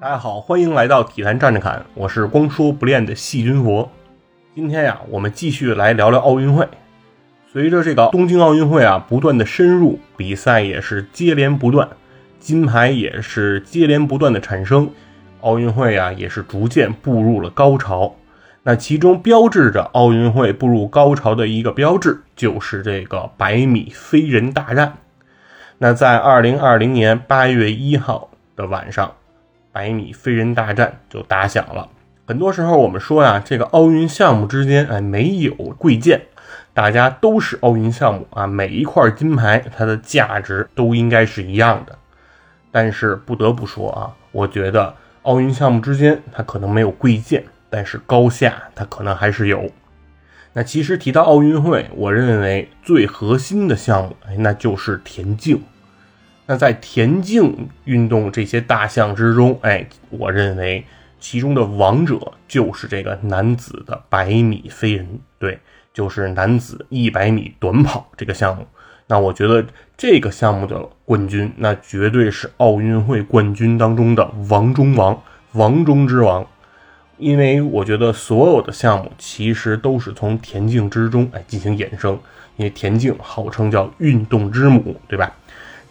[0.00, 3.86] 大家好，欢迎来到体坛站着侃，我是光说不练的细菌佛。
[4.54, 6.66] 今天呀，我们继续来聊聊奥运会。
[7.52, 11.86] 随着这个东京奥运会啊不断的深入，比赛也是接连不断，
[12.38, 14.90] 金牌也是接连不断的产生，
[15.42, 18.16] 奥运会啊也是逐渐步入了高潮。
[18.62, 24.96] 那其中标志着奥运会步入高潮的一个标志，就是这个百米飞人大战。
[25.76, 29.12] 那在二零二零年八月一号的晚上，
[29.72, 31.88] 百米飞人大战就打响了。
[32.26, 36.22] 很多时候我们说呀，这个奥运项目之间哎没有贵贱，
[36.72, 41.98] 大家都是奥运项目啊，每一块金牌它的价值都应该是一样的。
[42.70, 47.44] 但是不得不说啊，我觉得奥运项目之间它可能没有贵贱。
[47.72, 49.70] 但是高下它可能还是有。
[50.54, 55.62] 那其实提到奥运会，我认为最核心的项目，哎，那就是田径。
[56.50, 60.84] 那在田径运动这些大项之中，哎，我认为
[61.20, 65.06] 其中的王者就是这个男子的百米飞人，
[65.38, 65.60] 对，
[65.94, 68.66] 就是男子一百米短跑这个项目。
[69.06, 69.64] 那我觉得
[69.96, 76.44] 这个项目的冠军，那绝对是奥运会冠军当中的王中王，王中之王。
[77.16, 82.18] 因为我觉得所有的项目其实都是从田径之中哎进行衍生，
[82.56, 85.30] 因为田径号称叫运动之母，对吧？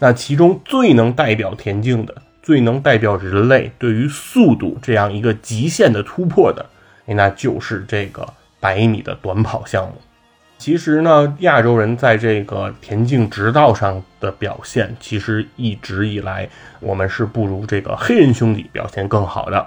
[0.00, 2.12] 那其中最能代表田径的、
[2.42, 6.66] 最能代表人类对于速度这样一个极限的突破的，
[7.06, 8.26] 那就是这个
[8.58, 9.94] 百米的短跑项目。
[10.58, 16.48] 其实呢，亚洲人在这个田径直道上的表现，其实一直以来
[16.80, 19.66] 我们是不如这个黑人兄弟表现更好的。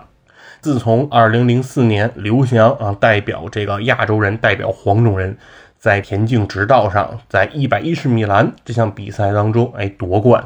[0.61, 5.35] 自从二零零四年刘翔啊代表这个亚洲人代表黄种人
[5.83, 10.41] 在田径直道上在一百一十米栏这项比赛当中哎夺冠，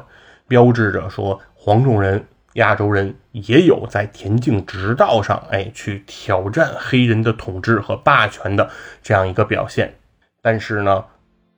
[0.47, 8.67] 标志着说黄种人亚洲人也有在田径直道上哎去挑战黑人的统治和霸权的
[9.03, 9.93] 这样一个表现。
[10.41, 11.05] 但是呢，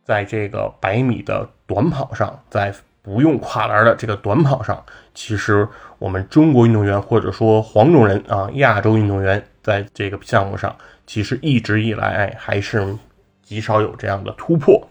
[0.03, 5.65] 在这个百米的短跑上，在不用跨栏的这个短跑上，其实
[5.99, 10.75] 我们中国运动员或者说黄种人啊，亚洲运动员在这个项目上，
[11.07, 12.85] 其实一直以来还是
[13.49, 14.87] 极少有这样的突破。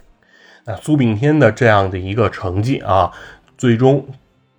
[0.64, 3.12] 那苏炳添的这样的一个成绩啊，
[3.56, 4.04] 最终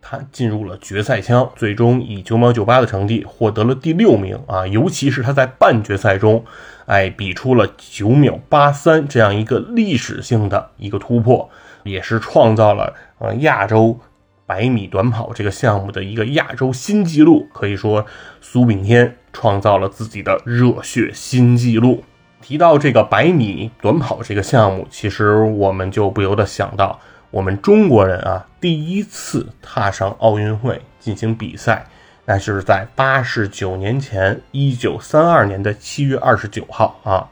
[0.02, 6.46] 他进入了决赛圈，最终以九秒九八的成绩获得了第六名啊，尤其是他在半决赛中，
[6.86, 11.50] 哎，比出了九秒八三这样一个历史性的一个突破。
[11.84, 14.00] 也是创造了呃亚洲
[14.46, 18.06] 百米短跑这个项目的一个亚洲新纪录，可以说
[18.42, 22.04] 苏炳添创造了自己的热血新纪录。
[22.42, 27.00] 提到这个百米短跑这个项目，其实我们就不由得想到，
[27.32, 31.86] 我们中国人啊第一次踏上奥运会进行比赛，
[32.26, 37.28] 那就是在八十九年前，一九三二年的七月二十九号啊，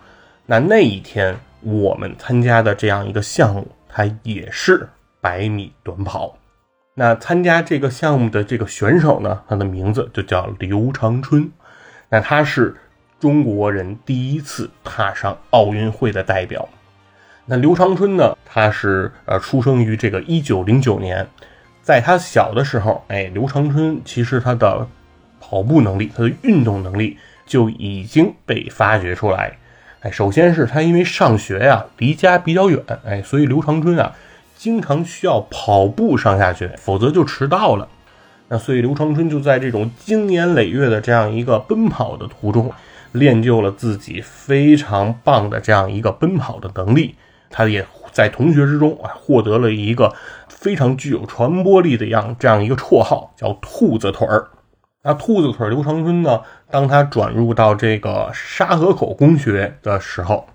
[0.45, 3.67] 那那一天我们参加的这样一个项目。
[3.89, 4.87] 它也是
[5.19, 6.37] 百米短跑，
[6.93, 11.49] 那参加这个项目的这个选手呢，他的名字就叫刘长春，
[12.09, 12.75] 那他是
[13.19, 16.67] 中国人第一次踏上奥运会的代表。
[17.45, 21.25] 那刘长春呢，他是呃出生于这个一九零九年，
[21.81, 24.87] 在他小的时候，哎，刘长春其实他的
[25.39, 29.57] 跑步能力，他的运动能力就已经被发掘出来。
[30.01, 34.13] 哎，首先是他因为上学呀离家比较远，哎，所以刘长春啊
[34.55, 37.87] 经常需要跑步上下学，否则就迟到了。
[38.49, 42.71] 那所以刘长春就在这种经年累月的这样一个奔跑的途中，
[43.11, 47.15] 练就了自己非常棒的这样一个奔跑的能力。
[47.49, 50.13] 他也在同学之中啊获得了一个
[50.49, 54.49] 非常具有传播力的样这样一个绰号，叫“兔子腿儿”。
[55.03, 56.41] 那兔子腿刘长春呢？
[56.69, 60.45] 当他转入到这个沙河口公学的时候，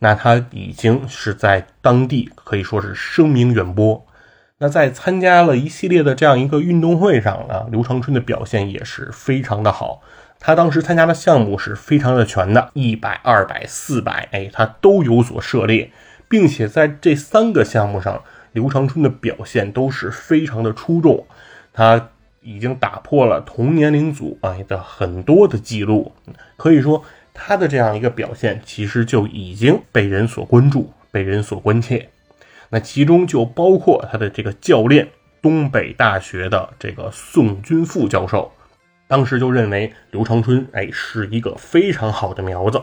[0.00, 4.04] 那他已经是在当地可以说是声名远播。
[4.58, 10.02] 那在参加了一系列的这样一个运动会上呢，刘长春的表现也是非常的好。
[10.46, 15.90] 他当时参加的项目是非常的全的，一百、二百、四百，哎，他都有所涉猎，
[16.28, 21.26] 并且在这三个项目上，刘长春的表现都是非常的出众。
[21.72, 22.10] 他。
[22.46, 26.12] 已经打破了同年龄组啊的很多的记录，
[26.58, 27.02] 可以说
[27.32, 32.10] 他的这样一个表现，其实就已经被人所关注、被人所关切。
[32.68, 35.08] 那其中就包括他的这个教练，
[35.40, 38.52] 东北大学的这个宋军富教授，
[39.06, 42.82] 当时就认为刘长春哎是一个非常好的苗子，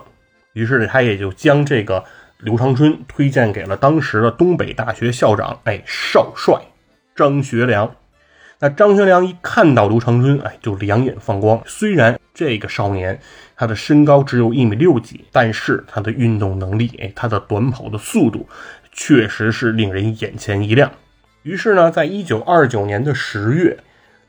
[0.53, 2.03] 于是他也就将这个
[2.39, 6.62] 刘长春推荐给了当时的东北大学校长哎少帅
[7.15, 7.95] 张学良。
[8.63, 11.59] 那张学良一看到刘长春，哎，就两眼放光。
[11.65, 13.19] 虽然这个少年
[13.56, 18.47] 他的身高只有一米六几，但是他的运动能力，哎，他的短跑的速度，
[18.91, 20.91] 确实是令人眼前一亮。
[21.41, 23.79] 于是呢，在一九二九年的十月，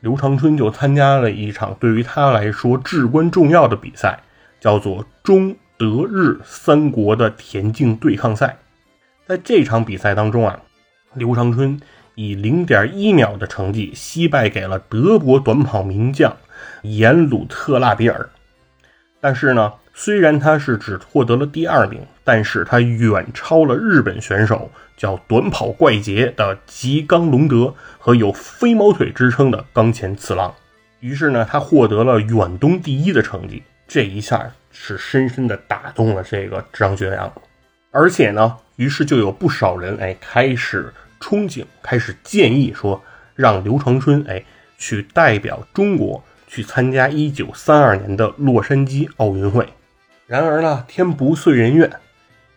[0.03, 4.19] 刘长春就参加了一场对于他来说至关重要的比赛，
[4.59, 8.57] 叫做中德日三国的田径对抗赛。
[9.25, 10.59] 在这场比赛当中啊，
[11.13, 11.79] 刘长春。
[12.15, 16.37] 以零点一秒的成绩惜败给了德国短跑名将
[16.83, 18.29] 严鲁特拉比尔，
[19.19, 30.53] 但是呢，虽然他是只获得了第二名，但是他远超了日本选手叫短跑怪杰的吉冈隆德和有飞毛腿之称的冈前次郎，
[30.99, 37.31] 于是呢，他获得了远东第一的成绩，这一下是深深的打动了这个张学良，
[37.91, 40.93] 而且呢，于是就有不少人哎开始。
[41.21, 43.01] 憧憬开始建议说，
[43.33, 44.43] 让刘长春哎
[44.77, 49.65] 去代表中国去参加一九三二年的洛杉矶奥运会。
[50.25, 51.91] 然而呢，天不遂人愿，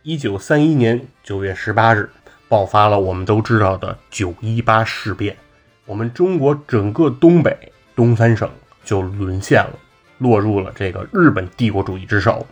[0.03, 2.09] 一九三一年九月十八日
[2.49, 5.37] 爆发了我们都知道的九一八事变，
[5.85, 8.49] 我们中国整个东北东三省
[8.85, 9.75] 就沦陷了，
[10.19, 12.47] 落入了这个日本帝国主义之手。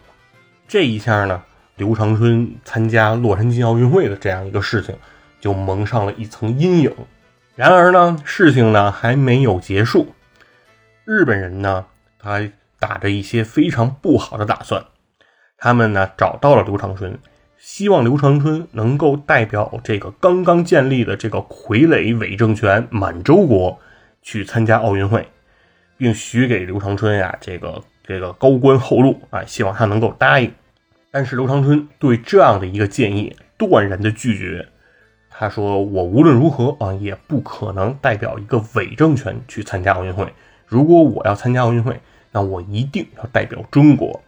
[0.66, 1.43] 这一下呢，
[1.76, 4.94] 刘长春参加洛杉矶奥运会的这样一个事情。
[5.40, 6.90] 就蒙上了一层阴影。
[7.55, 10.14] 然而呢，事情呢还没有结束。
[11.05, 11.84] 日本人呢，
[12.19, 14.82] 他打着一些非常不好的打算。
[15.56, 17.18] 他们呢找到了刘长春，
[17.58, 23.78] 希望刘长春能够代表这个刚刚建立的这个傀儡伪政权满洲国
[24.22, 25.28] 去参加奥运会，
[25.96, 30.52] 并许给刘长春呀这个这个高官厚禄啊，希望他能够答应。
[31.10, 34.68] 但是刘长春对这样的一个建议断然的拒绝。
[35.36, 40.32] 他说：“我无论如何啊，也不可能代表一个伪政权去参加奥运会。
[40.66, 44.22] 如果我要参加奥运会，那我一定要代表中国。”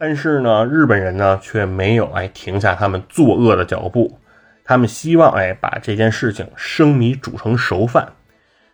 [0.00, 4.18] 但是呢，日本人呢却没有哎停下他们作恶的脚步，
[4.64, 8.14] 他们希望哎把这件事情生米煮成熟饭。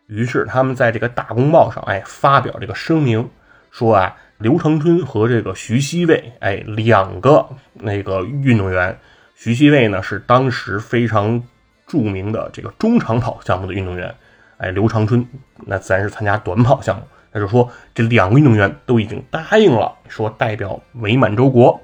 [0.07, 3.29] 于是他们在这个大公报上哎发表这个声明，
[3.73, 8.97] 说啊，刘长春和这个徐锡卫哎两个那个运动员，
[9.35, 11.43] 徐锡卫呢是当时非常。
[11.89, 14.13] 著名的这个中长跑项目的运动员，
[14.57, 15.25] 哎，刘长春，
[15.67, 17.03] 那自然是参加短跑项目。
[17.37, 21.79] 那就说这两个运动员都已经答应了，说代表伪满洲国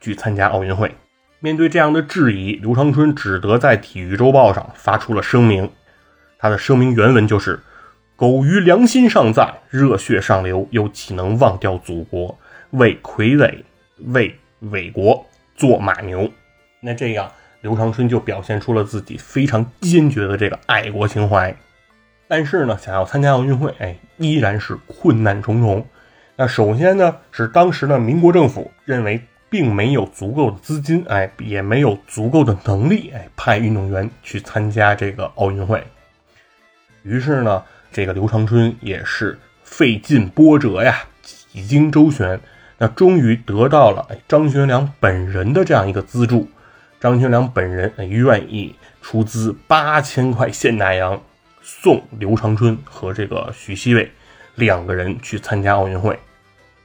[0.00, 0.94] 去参加奥运会。
[1.40, 5.68] 面对这样的质疑，刘长春只得在《体育周报》上发出了声明。
[6.38, 7.58] 他的声明原文就是
[8.14, 12.38] ：“苟于良心尚在，热血上流，又岂能忘掉祖国？
[12.70, 13.64] 为傀儡，
[14.06, 14.38] 为
[14.70, 15.26] 伪国
[15.56, 16.30] 做马牛？”
[16.78, 17.28] 那这样。
[17.62, 21.56] 刘长春就表现出了自己非常坚决的这个爱国情怀，
[22.32, 25.86] 但是呢，想要参加奥运会，哎，依然是困难重重。
[26.34, 29.20] 那首先呢，是当时的民国政府认为
[29.50, 35.84] 并没有足够的资金，哎，也没有足够的能力，哎，派运动员去参加这个奥运会。
[37.02, 42.40] 于是呢，这个刘长春也是费尽波折呀，几经周旋，
[42.78, 46.48] 那终于得到了张学良本人的这样一个资助。
[46.98, 51.20] 张学良本人愿意出资八千块现大洋，
[51.62, 54.10] 送刘长春和这个许锡卫
[54.56, 56.18] 两个人去参加奥运会。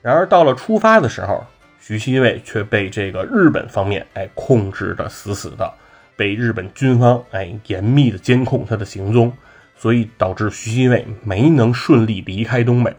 [0.01, 1.46] 然而到了出发的时候，
[1.81, 5.74] 许锡卫却被这个日本方面哎控制的死死的，
[6.15, 9.34] 被日本军方哎严密的监控他的行踪，
[9.75, 12.96] 所以导致徐锡卫没能顺利离开东北。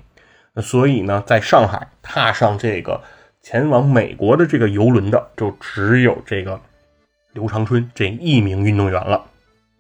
[0.63, 3.01] 所以呢，在上海踏上这个
[3.43, 6.61] 前往美国的这个游轮的，就只有这个。
[7.35, 9.25] 刘长春这一名运动员了，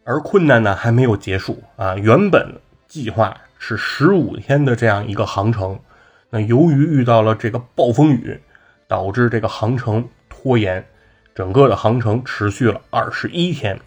[0.08, 1.94] 而困难呢还没有结束啊！
[1.94, 2.54] 原本
[2.86, 5.78] 计划是十五天的这样一个航程，
[6.30, 8.40] 那由于遇到了这个暴风雨，
[8.86, 10.82] 导致这个航程拖延，
[11.34, 13.78] 整个的航程持续了二十一天。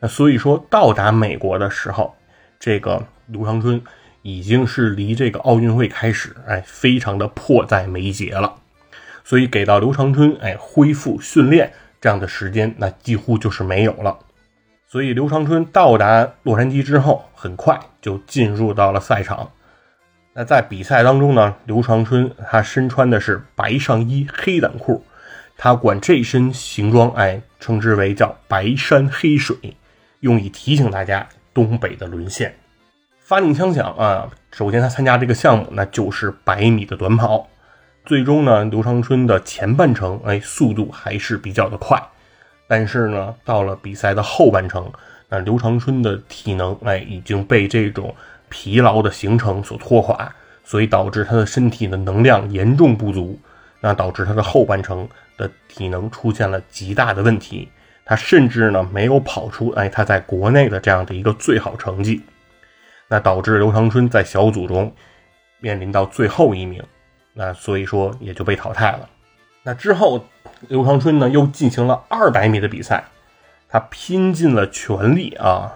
[0.00, 2.16] 那所以说到达美国的时候，
[2.58, 3.80] 这个刘长春
[4.22, 8.56] 已经是离这个奥运会开始，哎，非常的迫在眉睫了。
[9.22, 11.72] 所以给到刘长春，哎，恢复训练。
[12.00, 14.18] 这样的时间，那几乎就是没有了。
[14.90, 19.48] 所以刘长春到达洛杉矶之后，很快就进入到了赛场。
[20.32, 25.04] 那在比赛当中呢，刘长春他身穿的是白上衣黑短裤，
[25.56, 29.76] 他管这身行装哎称之为叫白山黑水，
[30.20, 32.56] 用以提醒大家东北的沦陷。
[33.20, 37.48] 发令枪响啊，首先他参加这个项目，那就是百米的短跑。
[38.04, 42.02] 最终呢，刘长春的前半程，哎，速度还是比较的快，
[42.70, 44.88] 但是呢，到了比赛的后半程，
[45.28, 48.14] 那刘长春的体能，哎，已经被这种
[48.48, 53.36] 疲劳的形成所拖垮，所以导致他的身体的能量严重不足，
[53.80, 57.68] 那导致他的后半程的体能出现了极大的问题。
[58.04, 62.22] 他甚至呢没有跑出哎他在国内的这样的一个最好成绩，
[63.08, 64.94] 那导致刘长春在小组中
[65.58, 66.80] 面临到最后一名，
[67.34, 69.08] 那所以说也就被淘汰了。
[69.64, 70.24] 那之后，
[70.68, 73.04] 刘长春呢又进行了二百米的比赛，
[73.68, 75.72] 他拼尽了全力啊，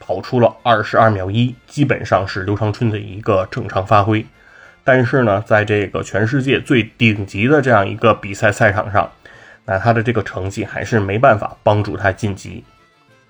[0.00, 4.24] 跑出了二十二秒一，基本上是刘长春的一个正常发挥。
[4.84, 9.12] 但是呢，在这个全世界最顶级的这样一个比赛赛场上，
[9.66, 12.64] 那他的这个成绩还是没办法帮助他晋级，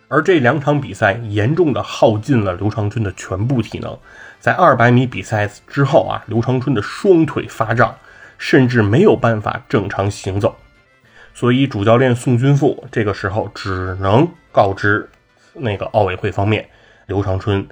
[0.08, 3.98] 而这两场比赛严重的耗尽了刘长春的全部体能。
[4.40, 7.94] 在二百米比赛之后啊，刘长春的双腿发胀，
[8.38, 10.56] 甚至没有办法正常行走。
[11.34, 15.08] 所以主教练宋军富这个时候只能告知
[15.54, 16.68] 那个奥委会方面，
[17.06, 17.66] 刘长春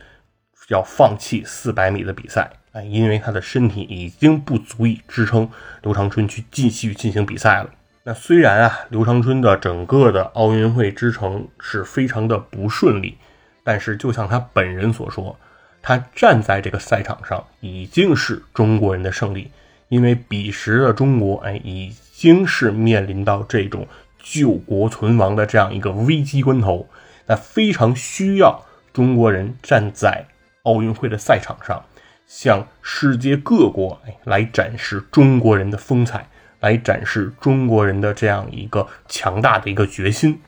[0.68, 5.48] 要放弃四百米的比赛，哎，因为他的身体已经不足以支撑
[5.82, 7.70] 刘长春去继续进行比赛了。
[8.04, 13.18] 那虽然啊，刘长春的整个的奥运会之程是非常的不顺利，
[13.62, 15.38] 但是就像他本人所说，
[15.82, 19.50] 他站在这个赛场上已经是中国人的胜利，
[19.88, 26.86] 因为彼时的中国，哎，已经是面临到这种救国存亡的这样一个危机关头，
[27.24, 30.26] 那非常需要中国人站在
[30.64, 31.82] 奥运会的赛场上，
[32.26, 36.28] 向世界各国来展示中国人的风采。
[36.60, 40.42] 来展示中国人的这样一个强大的一个决心，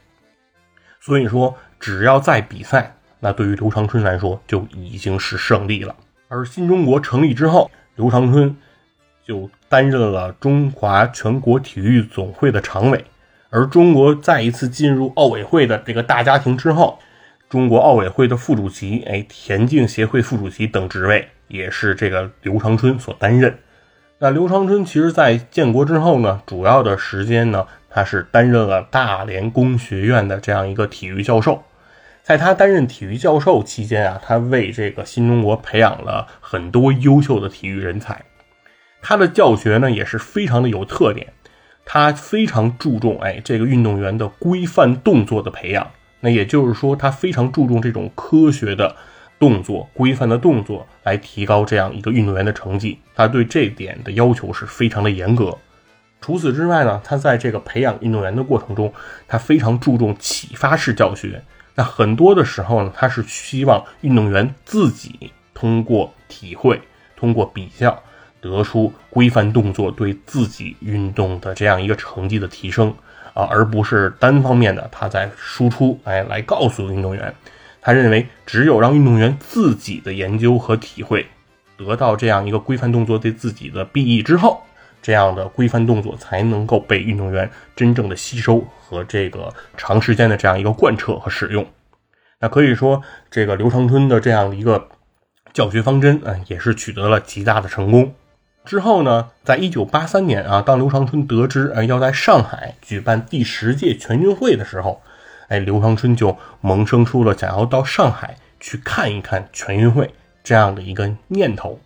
[1.01, 5.97] 所以说，只要在比赛，那对于刘长春来说就已经是胜利了。
[6.29, 8.55] 而新中国成立之后，刘长春
[9.25, 13.03] 就担任了中华全国体育总会的常委。
[13.49, 16.99] 而中国再一次进入奥委会的这个大家庭之后，
[17.49, 23.57] 中国奥委会的副主席、哎，田径协会副主席等职位也是这个刘长春所担任。
[24.19, 31.63] 那刘长春其实，在建国之后呢，主要的时间呢，他是担任了大连工学院的这样一个体育教授。
[32.23, 38.23] 在他担任体育教授期间啊，他为这个新中国培养了很多优秀的体育人才。
[39.03, 41.35] 他的教学呢，也是非常的有特点。
[41.85, 45.91] 他非常注重哎，这个运动员的规范动作的培养。
[46.21, 48.97] 那也就是说，他非常注重这种科学的。
[49.39, 55.59] 动作规范的动作来提高这样一个运动员的成绩，他对这点的要求是非常的严格。
[56.21, 58.95] 除此之外呢，他在这个培养运动员的过程中，
[59.27, 61.43] 他非常注重启发式教学。
[61.75, 66.81] 那很多的时候呢，他是希望运动员自己通过体会、
[67.17, 68.01] 通过比较，
[68.43, 72.93] 得出规范动作对自己运动的这样一个成绩的提升
[73.33, 77.33] 啊，而不是单方面的他在输出，哎，来告诉运动员。
[77.81, 81.27] 他认为，只有让运动员自己的研究和体会
[81.77, 84.63] 得到这样一个规范动作对自己的裨益之后，
[85.01, 91.67] 这样的规范动作才能够被运动员真正的吸收和这个长时间的这样一个贯彻和使用。
[92.41, 94.89] 那可以说，这个刘长春的这样一个
[95.53, 98.15] 教学方针，嗯，也是取得了极大的成功。
[98.65, 105.03] 之后呢，在一九八三年啊，当刘长春得知呃要在上海举办第十届全运会的时候。
[105.49, 111.79] 哎，刘长春就萌生出了想要到上海去看一看全运会这样的一个念头。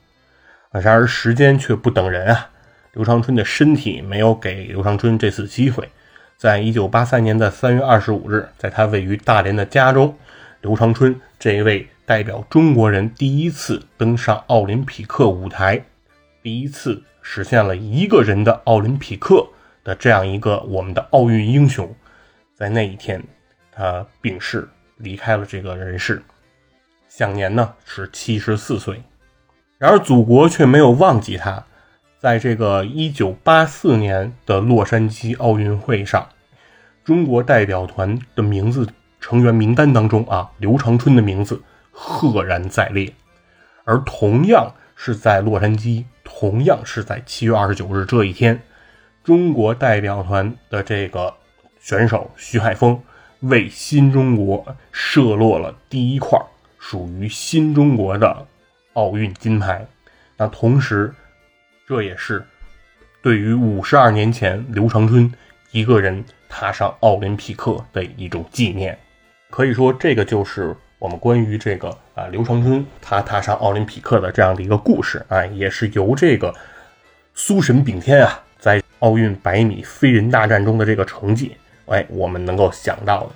[0.71, 2.51] 然而时间却不等人啊，
[2.93, 5.91] 刘长春的身体没有给刘长春这次机会。
[6.37, 10.17] 在一九八三年的三月二十五日，在他位于大连的家中，
[10.61, 15.83] 刘长春这一位代表中国人第一次登上奥林匹克舞台，
[16.47, 19.49] 第一次实现了一个人的奥林匹克
[19.83, 21.93] 的这样一个我们的奥运英雄，
[22.55, 23.21] 在那一天。
[23.73, 26.23] 他病逝，离开了这个人世，
[27.09, 29.03] 享年呢是七十四岁。
[29.77, 31.65] 然而，祖国却没有忘记他。
[32.21, 36.29] 在这个一九八四年的洛杉矶奥运会上，
[37.03, 38.89] 中国代表团的名字
[39.19, 41.61] 成员名单当中啊，刘长春的名字
[41.91, 43.13] 赫然在列。
[43.83, 48.61] 而同样是在洛杉矶，同样是在七月二十九日这一天，
[49.25, 51.33] 中国代表团的这个
[51.81, 53.01] 选手徐海峰。
[53.41, 56.41] 为新中国射落了第一块
[56.79, 58.47] 属于新中国的
[58.95, 59.87] 奥运金牌。
[60.39, 61.15] 那同时，
[61.87, 62.45] 这也是
[63.23, 65.31] 对于五十二年前刘长春
[65.71, 68.99] 一个人踏上奥林匹克的一种纪念。
[69.51, 76.55] 可以说，这个就是我们关于这个啊刘长春他踏上奥林匹克的这样的一个故事啊，也是由这个
[77.35, 81.57] 苏神炳天啊在奥运百米飞人大战中的这个成绩。
[81.87, 83.31] 哎，我们能够想到的。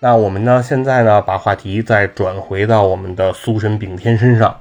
[0.00, 4.60] 那我们呢，现在呢，把话题再转回到我们的苏神炳天身上。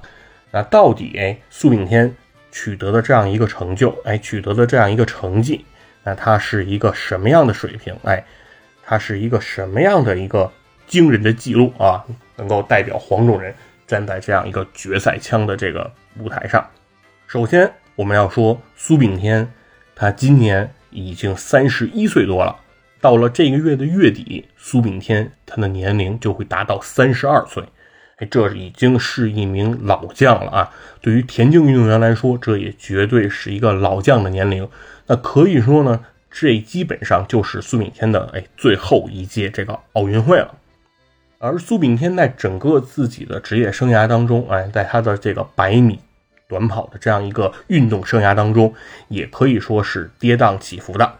[0.51, 2.15] 那到底哎，苏炳添
[2.51, 5.65] 取得的这样一个成就，哎，取得的这样一个成绩，
[6.03, 7.93] 那他是一个什么样的水平？
[8.03, 8.23] 哎，
[8.85, 10.51] 他是一个什么样的一个
[10.91, 12.03] 惊人的记录啊？
[12.35, 13.55] 能够代表黄种人
[13.87, 16.67] 站在这样一个决赛枪的这个舞台上。
[17.27, 19.49] 首先，我们要说苏炳添，
[19.95, 22.57] 他今年已经三十一岁多了。
[22.99, 27.63] 到了这个月的月底，苏炳添他的年龄就会达到三十二岁，
[28.17, 30.71] 哎，这已经是一名老将了啊！
[30.99, 34.67] 对于田径运动员来说，这也绝对是一个老将的年龄。
[35.07, 40.53] 那可以说呢，这基本上就是苏炳添的哎最后一届这个奥运会了。
[41.43, 45.99] 而苏炳添在整个自己的职业生涯当中，哎，在他的这个百米
[46.47, 48.71] 短跑的这样一个运动生涯当中，
[49.07, 51.13] 也可以说是跌宕起伏的。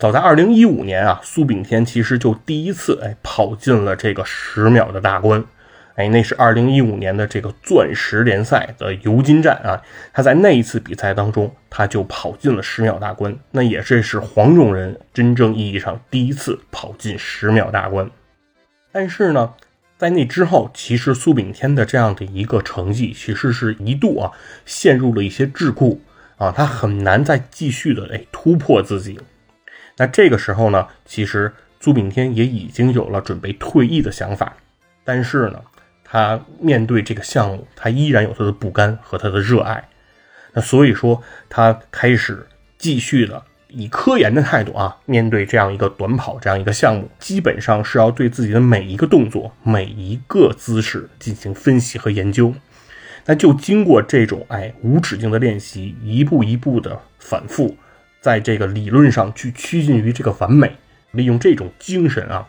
[0.00, 5.44] 早在二零一五年啊，苏炳添其实就第一次哎跑进了这个十秒的大关，
[5.94, 9.80] 哎，那是二零一五年的这个钻石联赛的尤金站啊，
[10.12, 18.10] 他在那一次比赛当中他就跑进了十秒大关，那也这是黄种人真正意义上第一次跑进十秒大关。
[18.92, 19.54] 但是呢，
[19.98, 24.32] 在那之后，其实苏炳添的这样的一个成绩，其实是一度啊
[24.64, 25.98] 陷入了一些桎梏
[26.36, 29.18] 啊，他很难再继续的哎突破自己。
[29.96, 34.56] 那这个时候呢，其实苏炳添也已经有了准备退役的想法，
[35.04, 35.60] 但是呢，
[36.02, 39.88] 他面对这个项目，他依然有他的不甘和他的热爱。
[40.52, 52.54] 那所以说，他开始继续的以科研的态度啊，面对这样一个短跑这样一个项目，基本上是要对自己的每一个动作、每一个姿势进行分析和研究。
[53.26, 57.76] 那就经过这种哎无止境的练习，一步一步的反复。
[58.20, 60.76] 在这个理论上去趋近于这个完美，
[61.12, 62.46] 利用这种精神啊，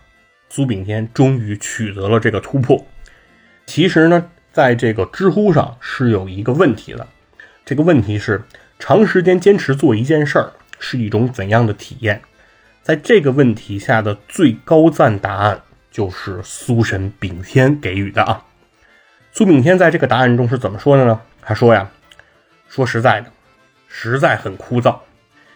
[0.49, 2.85] 苏炳添终于取得了这个突破。
[3.65, 7.07] 其实呢，在这个知乎上是有一个问题的，
[7.63, 8.43] 这个问题是
[8.79, 12.21] 长时间坚持做一件事儿是一种怎样的体验？
[12.81, 18.43] 在这个问题下的最高赞答案就是苏神炳添给予的啊。
[19.31, 21.21] 苏炳添在这个答案中是怎么说的呢？
[21.41, 21.89] 他说呀，
[22.67, 23.31] 说实在的，
[23.87, 24.97] 实在很枯燥。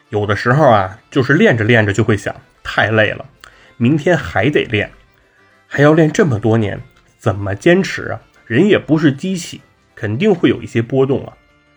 [0.10, 2.34] 有的时候啊，就是练着练着就会想，
[2.64, 3.26] 太累了，
[3.78, 4.92] 明天还得练，
[5.68, 6.80] 还要练这么多年，
[7.18, 8.22] 怎么坚持啊？
[8.46, 9.62] 人也不是机器，
[9.96, 11.34] 肯定会有一些波动啊。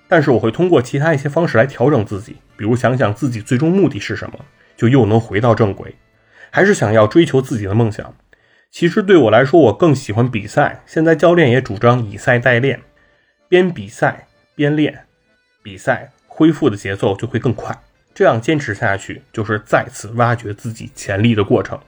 [0.07, 4.45] 但是我会通过其他一些方式来调整自己，比如想想自己最终目的是什么，
[4.77, 5.95] 就又能回到正轨。
[6.51, 8.15] 还是想要追求自己的梦想。
[8.71, 10.83] 其实对我来说，我更喜欢比赛。
[10.85, 12.83] 现在教练也主张以赛代练，
[13.49, 15.07] 边比赛边练，
[15.63, 17.79] 比赛恢复的节奏就会更快。
[18.15, 21.79] 这样坚持下去，就是再次挖掘自己潜力的过程。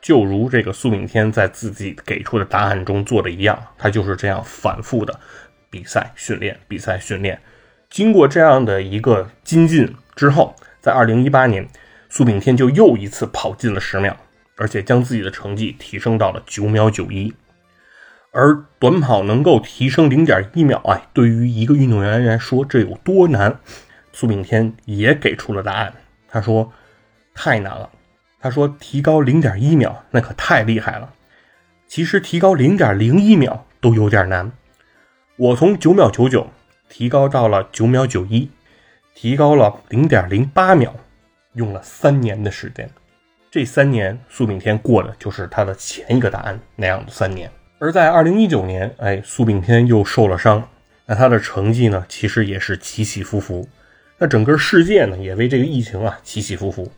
[0.00, 5.20] 就如这个苏炳添在自己给出的答案中做的一样，他就是这样反复的
[5.68, 7.38] 比赛训练、比赛训练。
[7.90, 11.68] 经过这样的一个精进之后，在二零一八年，
[12.08, 14.16] 苏炳添就又一次跑进了十秒，
[14.56, 17.34] 而且将自己的成绩提升到了九秒九一。
[18.30, 23.58] 而短跑能够提升零点一秒，哎，对于一个运动员来说，这有多难？
[24.12, 25.94] 苏炳添也给出了答案，
[26.28, 26.72] 他说
[27.34, 27.90] ：“太难了。”
[28.40, 31.14] 他说：“提高零点一秒，那可太厉害了。
[31.86, 34.52] 其实提高零点零一秒都有点难。
[35.36, 36.48] 我从九秒九九
[36.88, 38.50] 提高到了九秒九一，
[39.14, 40.94] 提高了零点零八秒，
[41.54, 42.88] 用了三年的时间。
[43.50, 47.50] 这三年，苏炳添过的就是他的前一个答案那样的三年。
[47.78, 50.68] 而在二零一九年，哎，苏炳添又受了伤，
[51.06, 53.68] 那他的成绩呢，其实也是起起伏伏。”
[54.20, 56.90] 那整个世界呢，也为这个疫情啊起起伏伏。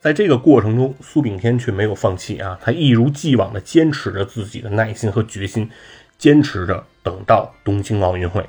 [0.00, 5.70] 在这个过程中，苏炳添却没有放弃啊，他一如既往的坚持着自己的耐心和决心，
[6.16, 8.42] 坚持着等到东京奥运会。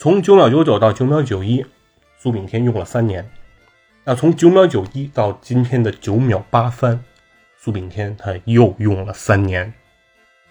[0.00, 1.66] 从九秒九九到九秒九一，
[2.16, 3.28] 苏炳添用了三年。
[4.04, 7.02] 那从九秒九一到今天的九秒八三，
[7.56, 9.74] 苏炳添他又用了三年。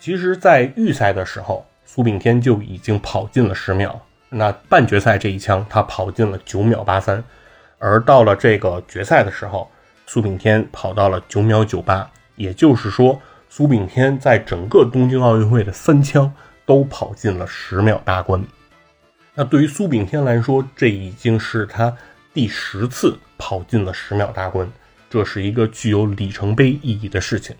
[0.01, 4.01] 其实，在预赛的时候，苏炳添就已经跑进了十秒。
[4.27, 7.23] 那半决赛这一枪，他跑进了九秒八三，
[7.79, 9.71] 而到了这个决赛的时候，
[10.05, 16.29] 苏炳添跑到了九秒九八，也就是说，苏炳添在整个东京奥运会的三枪
[16.65, 18.43] 都跑进了十秒大关。
[19.39, 21.95] 那对于苏炳添来说，这已经是他
[22.34, 24.67] 第十次跑进了十秒大关，
[25.12, 27.56] 这是一个具有里程碑意义的事情。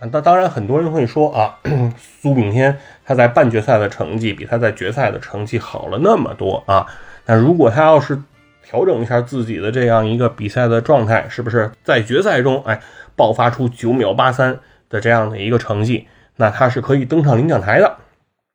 [0.00, 1.58] 那当然，很多人会说啊，
[1.98, 6.86] 苏炳添他在半决赛的成绩比他在决赛的成绩好了那么多啊。
[7.26, 8.16] 那如果他要是
[8.62, 12.80] 调整一下自己的这样一个比赛的状态，是不是在决赛中哎
[13.16, 17.96] 爆发出九秒八三，的这样的一个成绩，那他是可以登上领奖台的，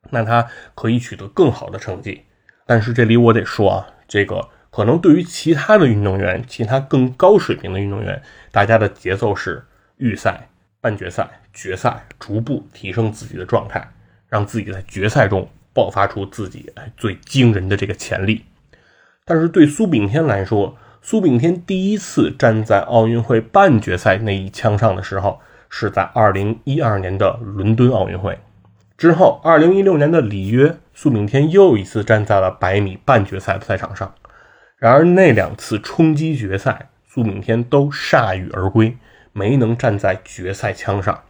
[0.08, 2.22] 那他可以取得更好的成绩。
[2.66, 9.62] 但是这里我得说啊，这个可能对于其他的运动员，其他更高水平的运动员，大家的节奏是
[9.98, 10.48] 预赛、
[10.80, 13.92] 半决赛、决赛，逐步提升自己的状态，
[14.28, 18.44] 让自己在决赛中爆发出自己最惊人的这个潜力。
[19.24, 28.38] 但是对苏炳添来说，苏炳添第一次站在奥运会半决赛那一枪上的时候，是在2012年的伦敦奥运会。
[28.96, 34.14] 之后，2016年的里约，苏炳添又一次站在了百米半决赛的赛场上。
[34.78, 38.96] 然而那两次冲击决赛，苏炳添都铩羽而归，
[39.32, 41.24] 没能站在决赛枪上。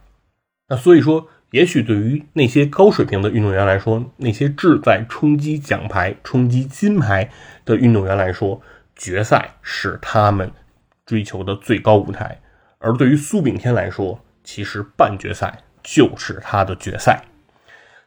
[0.67, 7.29] 那所以说，也许对于那些高水平的运动员来说，那些志在冲击奖牌、冲击金牌
[7.63, 8.61] 的运动员来说，
[8.95, 10.51] 决赛是他们
[11.05, 12.41] 追求的最高舞台，
[12.79, 17.23] 而对于苏炳添来说，其实半决赛就是他的决赛。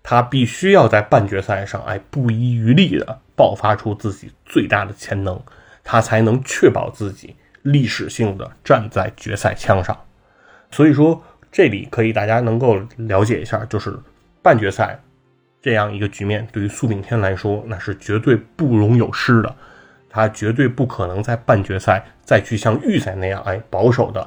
[0.02, 5.38] 他必须要在半决赛上，哎，不遗余力的爆发出自己最大的潜能，
[5.84, 9.96] 他才能确保自己历史性的站在决赛枪上。
[10.70, 13.98] 所以说，这里可以大家能够了解一下，就是
[14.42, 14.98] 半决赛
[15.60, 19.54] 这样一个局面，对于苏炳添来说，那是绝对不容有失的。
[20.10, 24.26] 他绝对不可能在半决赛再去像预赛那样，哎，保守的，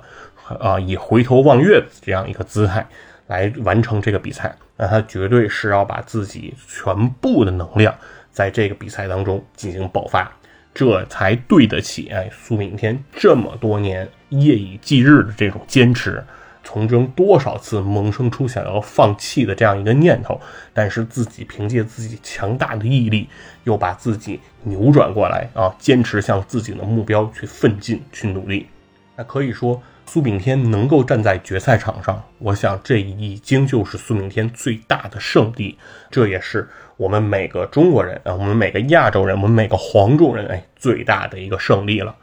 [0.60, 2.88] 啊，以回头望月这样一个姿态
[3.26, 4.56] 来完成这个比赛。
[4.82, 7.96] 那他绝对是要把自己全部的能量
[8.32, 10.32] 在这个比赛当中进行爆发，
[10.74, 16.24] 这才对得起哎苏炳添这么多年夜以继日的这种坚持。
[16.64, 20.42] 从中多少次萌生出想要放弃的这样一个念头，
[20.74, 23.30] 但是自己凭借自己强大的毅力，
[23.66, 28.68] 又把自己扭转过来啊，坚持向自己的目标去奋进、去努力。
[29.16, 35.78] 那可以说，苏炳添能够站在决赛场上，我想这已经就是苏炳添最大的胜利，
[36.10, 42.16] 这也是我们每个中国人啊，我们每个亚洲人，我们每个黄种人哎最大的一个胜利了。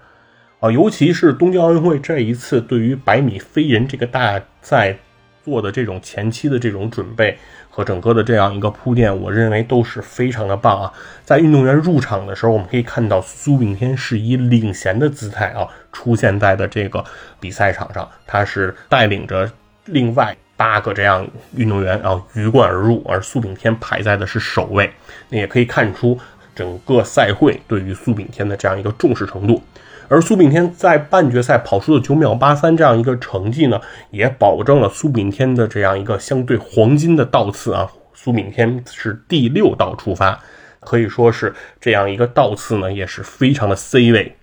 [0.60, 4.98] 啊，尤其是东京奥运会这一次对于百米飞人这个大赛
[5.44, 7.38] 做的这种前期的这种准备
[7.78, 10.92] 和整个的这样一个铺垫，我认为都是非常的棒啊。
[11.24, 17.04] 在运动员入场的时候，我们可以看到苏炳添是以领衔的姿态啊出现在的这个
[17.38, 19.48] 比赛场上，他是带领着
[19.84, 24.90] 另外八个这样运动员啊鱼贯而入，而苏炳添排在的是首位。
[25.28, 26.18] 那也可以看出
[26.56, 29.62] 整个赛会对于苏炳添的这样一个重视程度。
[30.08, 37.90] 而苏炳添在半决赛跑出的九秒八三这样一个成绩呢，也保证了苏炳添的这样一个相对黄金的倒刺啊。
[38.14, 40.40] 苏炳添是第六道出发，
[40.80, 44.34] 可以说是这样一个倒刺呢，也是非常的 C 位。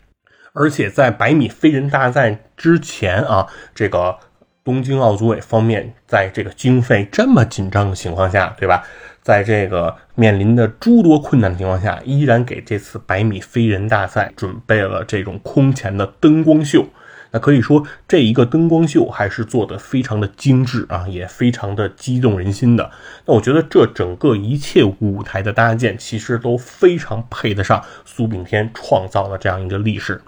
[0.53, 4.17] 而且在百米飞人大赛之前啊，这个
[4.63, 8.83] 东京奥组委方面在这个经费这么紧张的情况下，对吧？
[9.25, 16.85] 在这个面临的诸多困难的情况下，依然给这次百米飞人大赛准备了这种空前的灯光秀。
[17.31, 22.91] 那可以说，这一个灯光秀还是做的非常的精致啊，也非常的激动人心的。
[23.25, 30.21] 那我觉得这整个一切舞台的搭建，其实都非常配得上苏炳添创造的这样一个历史。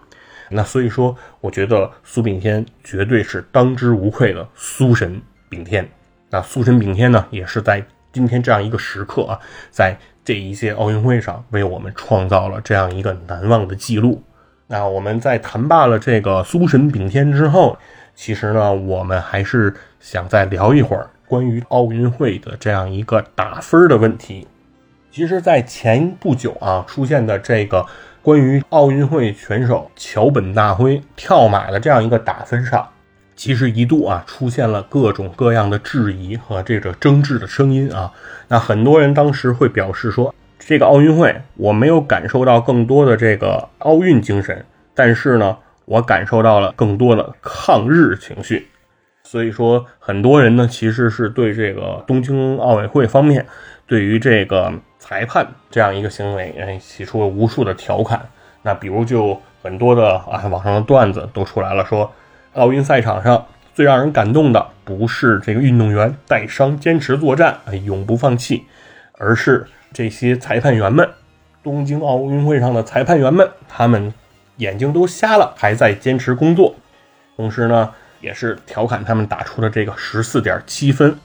[0.50, 5.88] 那所以说，我觉得苏炳添绝对是当之无愧的苏神炳添。
[6.32, 7.86] 那苏神炳添呢，也是在。
[8.18, 14.24] 今天这样一个时刻啊，在这一届奥运会上，为我们创造了这样一个难忘的记录。
[14.66, 17.78] 那我们在谈罢了这个苏神炳添之后，
[18.16, 24.48] 其实呢，我们还是想再聊一会儿关于奥运会的这样一个打分的问题。
[25.12, 27.86] 其实，在前不久啊，出现的这个
[28.24, 32.90] 关于奥运会选手桥本大辉跳马的这样一个打分上。
[33.38, 38.12] 其实一度啊出现了各种各样的质疑和这个争执的声音啊，
[38.48, 48.68] 那很多人当时会表示说，这个奥运会我没有感受到更多的这个奥运精神，但是呢，我感受到了更多的抗日情绪。
[49.24, 53.46] 所以说，很多人呢其实是对这个东京奥委会方面
[53.86, 58.28] 对于这个裁判这样一个行为，哎，提出了无数的调侃。
[58.64, 62.12] 那比如就很多的啊网上的段子都出来了，说。
[62.58, 68.66] 奥运赛场上最让人感动的，不是这个运动员带伤坚持作战，哎，永不放弃，
[69.18, 71.08] 而是这些裁判员们。
[71.64, 74.14] 东京奥运会上的裁判员们，他们
[74.58, 76.76] 眼睛都瞎了，还在坚持工作。
[77.36, 77.92] 同时呢，
[78.22, 81.16] 也是调侃他们打出的这个十四点七分。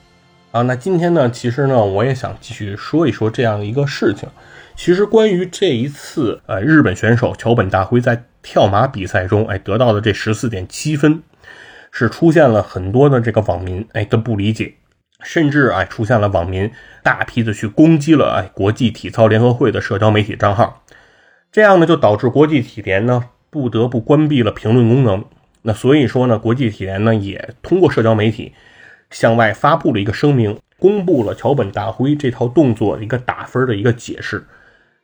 [0.51, 4.29] 啊，那今天呢，其实呢，我也想继续说一说这样一个事情。
[4.75, 11.23] 其实关于这一次，呃，日本选手桥本大辉在跳马比赛中，哎，得到的这十四点七分，
[11.91, 14.75] 是出现了很多的这个网民哎的不理解，
[15.23, 16.71] 甚至哎出现了网民
[17.03, 20.85] 大批的去攻击了哎国际体操联合会的社交媒体账号，
[21.53, 25.25] 这样呢就导致国际体联呢不得不关闭了评论功能。
[25.63, 28.53] 那所以说呢，国际体联呢也通过社交媒体
[29.11, 34.45] 向外发布了一个声明，公布了桥本大辉这套动作一个打分的一个解释。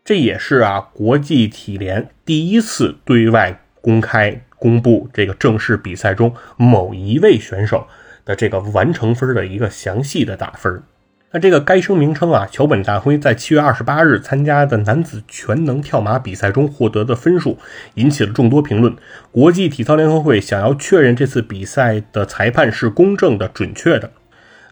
[0.05, 7.87] 这也是啊国际体联第一次对外公开公布这个正式比赛中某一位选手
[8.25, 10.83] 的这个完成分的一个详细的打分。
[11.31, 17.59] 那这个该声明称啊，桥本大辉在七月二十八日参加的男子全能跳马比赛中获得的分数
[17.97, 18.97] 引起了众多评论。
[19.31, 24.11] 国际体操联合会想要确认这次比赛的裁判是公正的、准确的。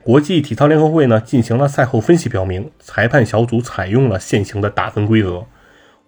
[0.07, 5.45] 国际体操联合会呢进行了赛后分析，表明裁判小组采用了现行的打分规则。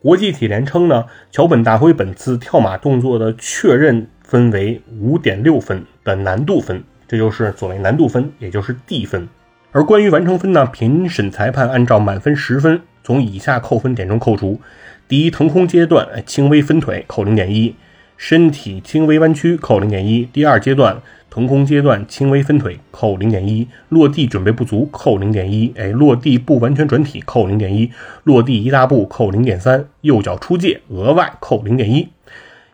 [0.01, 9.29] 国际体联称呢，桥本大辉本次跳马动作的确认分为五点六分的难度分，这就是所谓难度分，也就是 D 分。
[9.73, 14.61] 而关于完成分呢，评审裁判按照满分十分，从以下扣分点中扣除：
[15.09, 17.75] 第一，腾空阶段轻微分腿扣零点一，
[18.17, 27.93] 身体轻微弯曲扣零点一；第二阶段腾空阶段轻微分腿扣零点一，落地准备不足扣零点一，哎，落地不完全转体扣零点一，
[28.25, 32.09] 落地一大步扣零点三，右脚出界额外扣零点一。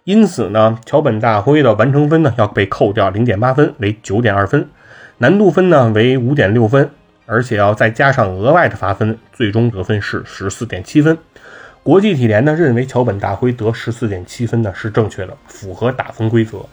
[0.05, 4.69] 因此呢，桥本大辉的完成分呢要被扣掉零点八分，为九点二分。
[5.19, 6.91] 难度分呢为五点六分，
[7.27, 11.17] 而且要再加上额外的罚分，最终得分是十四点七分。
[11.83, 16.65] 国际体联呢认为桥本大辉得十四点七分呢是正确的，符合打分规则。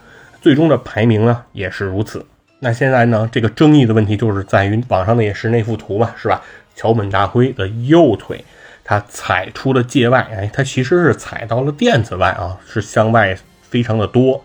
[0.42, 2.26] 最终的排名呢也是如此。
[2.60, 6.42] 那现在呢这个争议的问题就是在于网上的也是那幅图嘛，是吧？
[6.76, 8.44] 桥本大辉的右腿
[8.84, 14.44] 他踩出了界外，哎，他其实是踩到了垫子外啊，是向外非常的多。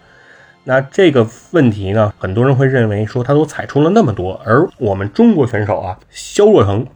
[0.65, 6.87] 那这个问题呢，很多人会认为说他都踩出了那么多，而我们中国选手啊，肖若腾，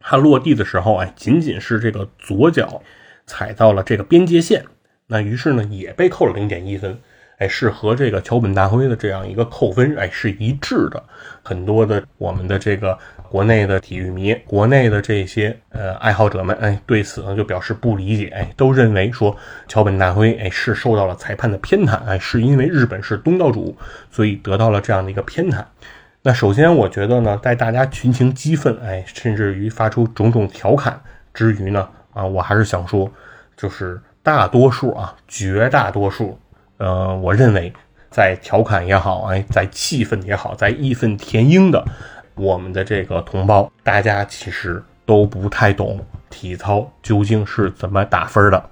[0.00, 2.82] 他落地的时候啊，仅仅是这个左脚
[3.26, 4.64] 踩到了这个边界线，
[5.08, 6.98] 那于是呢也被扣了零点一分。
[7.38, 11.02] 哎，是和这个桥本大辉的这样一个扣分，哎，是一致的。
[11.42, 12.98] 很多的我们的这个
[13.30, 19.36] 国内的体育迷，国内的这些呃爱好者们，哎，对此呢就表示不理解，哎，都认为说
[19.68, 23.76] 桥本大辉，哎，是受到了裁判的偏袒，哎，是因为日本是东道主，
[24.10, 25.64] 所以得到了这样的一个偏袒。
[26.22, 31.00] 那首先，我觉得呢，在大家群情激愤，哎，甚至于发出种种调侃
[31.32, 33.08] 之余呢，啊，我还是想说，
[33.56, 36.36] 就是大多数啊，绝大多数。
[36.78, 37.72] 呃，我认为，
[38.10, 41.84] 在调侃也好，哎，在气愤也好，在义愤填膺的
[42.34, 48.70] 我们的这个同胞，大家其实都不太懂体操究竟是怎么打分的。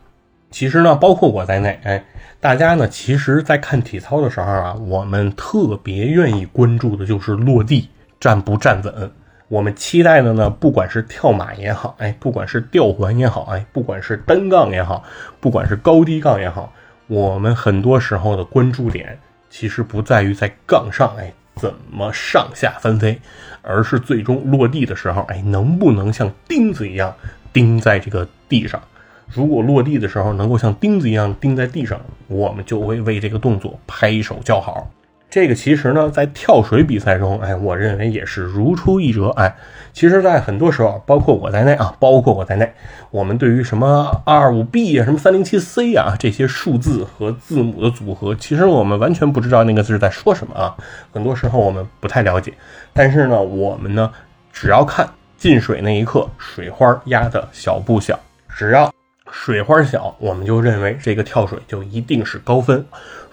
[0.51, 2.05] 其实呢，包括我在内，哎，
[2.41, 7.91] 大家呢，其实，在看体操的时候啊，我们特别愿意关注的就是落地
[8.21, 9.11] 站不站稳。
[9.49, 15.03] 我们期待的呢，不管是跳马也好，哎，不管是吊环也好，哎，不管是单杠也好，
[15.41, 16.73] 不管是高低杠也好。
[17.07, 23.21] 我们很多时候的关注点，其实不在于在杠上，哎，怎么上下翻飞，
[23.63, 27.15] 而是最终落地的时候，哎，能不能像钉子一样
[27.53, 28.83] 钉在这个地上？
[29.29, 34.91] 如果落地的时候能够像钉子一样钉在地上，我们就会为这个动作拍手叫好。
[35.29, 39.29] 这个其实呢，在跳水比赛中，哎，我认为也是如出一辙。
[39.31, 39.55] 哎，
[39.93, 42.73] 其实，在很多时候，包括我在内啊，包括我在内，
[43.11, 50.75] 我们对于什么二五 B 啊，什么三零七 C 啊，这些数字和字母的组合，其实我们完全不知道那个字在说什么啊。
[51.13, 52.53] 很多时候我们不太了解，
[52.95, 54.11] 但是呢，我们呢，
[54.53, 58.91] 只要看进水那一刻，水花压的小不小，只要。
[59.29, 62.79] 水花小，我们就认为这个跳水就一定是高分；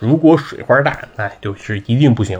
[0.03, 2.37] 如果水花大，那就是一定不行。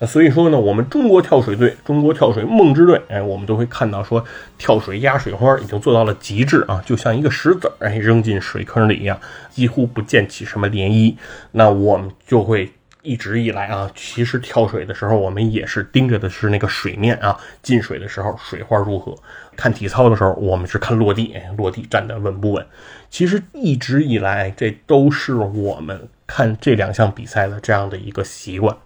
[0.00, 4.24] 那所以说呢，我们中国跳水队、中国跳水梦之队，哎，我们都会看到说，
[4.58, 9.16] 跳水压水花已经做到了极致啊，就像一个石子儿哎扔进水坑里一样，
[9.50, 11.14] 几乎不溅起什么涟漪。
[11.52, 12.72] 那我们就会。
[13.06, 17.38] 一直以来啊，其实跳水的时候，我们也是盯着的是那个水面啊。
[17.62, 19.14] 进水的时候，水花如何？
[19.54, 22.64] 看体操的时候，我们是看落地，落地站得稳不稳。
[23.10, 28.76] 其实一直以来，这都是我们看这两项比赛的这样的一个习惯，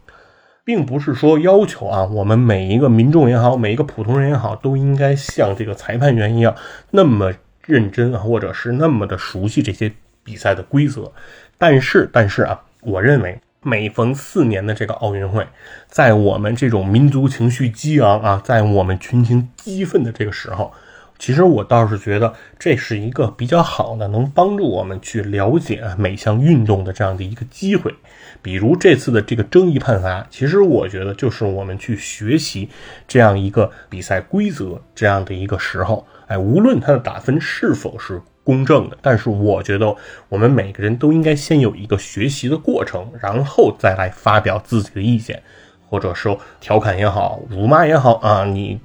[0.64, 6.54] 并不是说要求啊，我们每一个民众也好，每一个普通人也好，都应该像这个裁判员一样
[6.90, 7.32] 那么
[7.64, 11.12] 认真啊，或者是那么的熟悉这些比赛的规则。
[11.56, 13.40] 但是，但是啊，我认为。
[13.60, 15.44] 每逢四年的这个奥运会，
[15.88, 20.72] 在我们这种民族情绪激昂啊，在我们群情激愤的这个时候，
[21.18, 27.92] 其实我倒是觉得这是一个比较好的，能帮助我们去了解每项运动的这样的一个机会。
[28.40, 32.68] 比如这次的这个争议判罚，其实我觉得就是我们去学习
[33.08, 36.06] 这样一个比赛规则这样的一个时候。
[36.28, 39.96] 哎，无论它的打分是否是公正的，但是我觉得
[40.28, 45.42] 我们每个人都应该先有一个学习的过程，然后再来发表自己的意见，
[45.88, 48.78] 或者说调侃也好，辱骂也好啊，你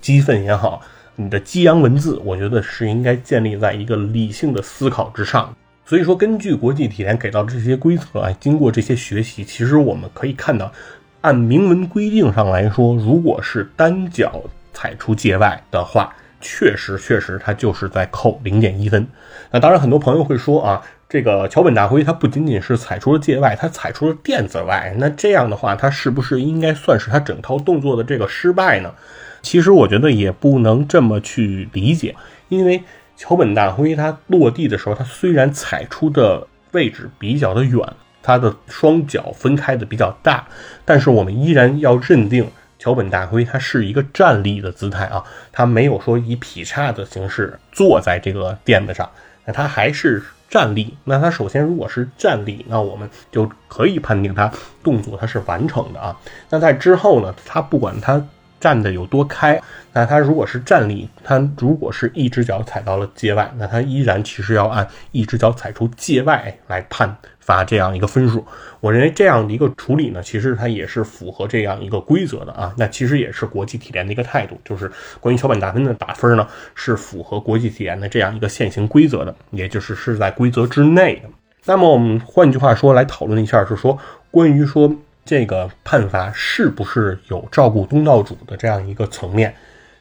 [0.00, 0.82] 激愤也好。
[1.20, 5.54] 你的激扬文字，我觉得是应该建立在一个理性的思考之上。
[5.84, 10.72] 所以说，根据国际体联给到这些规则啊，经过这些学习，其实我们可以看到，
[11.20, 14.40] 按明文规定上来说，如果是单脚
[14.72, 19.06] 踩出界外的话，确实确实他就是在扣零点一分。
[19.50, 28.94] 那当然，很多朋友会说啊，这个桥本大辉他不仅仅是踩出了界外，他踩出了垫子外，那这样的话，他是不是应该算是他整套动作的这个失败呢？
[29.42, 32.14] 其实我觉得也不能这么去理解，
[32.48, 32.82] 因为
[33.16, 37.80] 桥本大辉他落地的时候，他虽然踩出的位置比较的远，
[38.22, 40.46] 他的双脚分开的比较大，
[40.84, 42.46] 但是我们依然要认定
[42.78, 49.10] 桥本大辉他是一个站立的姿态啊，他没有说以劈叉的形式坐在这个垫子上，
[49.44, 50.94] 那他还是站立。
[51.04, 54.50] 那他首先如果是站立，那我们就可以判定他
[54.82, 56.16] 动作他是完成的啊。
[56.48, 58.22] 那在之后呢，他不管他。
[58.60, 59.60] 站的有多开？
[59.92, 68.46] 那他如果是站立，他如果是一只脚踩到了界外，那他依然其实要按一只脚踩出界外来判罚这样一个分数。
[68.78, 72.72] 我认为这样的一个处理呢，其实它也是符合这样一个规则的啊。
[72.76, 76.46] 那其实也是国际体联的一个态度，就是关于桥板打分的打分呢，
[76.76, 81.28] 是符合国际体联的这样一个现行规则的，也就是是在规则之内的。
[81.64, 83.98] 那么我们换句话说来讨论一下，是说
[84.30, 84.94] 关于说。
[85.24, 89.54] 这个判罚是不是有照顾东道主的这样一个层面？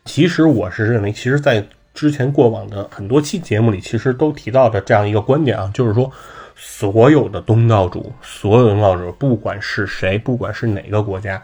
[0.06, 6.10] 其实我是认为，其实，在之前过往的很多期节目里，其实都提到的这样一个观点啊，就是说，
[6.56, 11.42] 所有的东道主，所有的东道主，不管是谁，不管是哪个国家，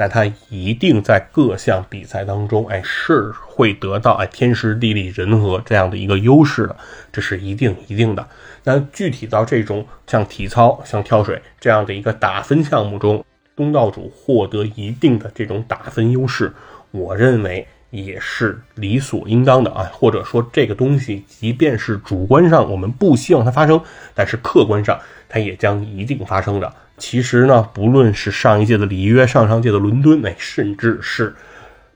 [0.00, 6.76] 那他一定在各项比赛当中，哎，是会得到哎天时地利人和这样的一个优势的，
[7.10, 8.24] 这是一定一定的。
[8.62, 13.24] 那具体到这种像体操、像跳水这样的一个打分项目中，
[13.56, 16.52] 东道主获得一定的这种打分优势，
[16.92, 19.90] 我认为也是理所应当的啊。
[19.92, 23.80] 或者说，这个东西即便是主观上我们不希望它发生，
[24.14, 26.72] 但是客观上它也将一定发生的。
[26.96, 31.34] 其实呢，不论是上一届的里约、上上届的伦敦，哎，甚至是